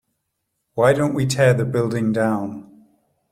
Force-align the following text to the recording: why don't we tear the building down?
why 0.73 0.93
don't 0.93 1.13
we 1.13 1.27
tear 1.27 1.53
the 1.53 1.63
building 1.63 2.11
down? 2.11 2.87